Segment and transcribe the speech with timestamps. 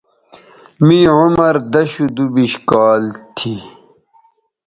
[0.85, 3.03] می عمر دشودُوبش کال
[3.35, 3.55] تھی